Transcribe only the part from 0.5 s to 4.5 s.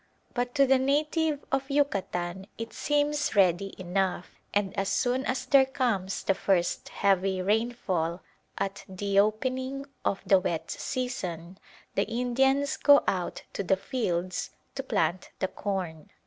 to the native of Yucatan it seems ready enough,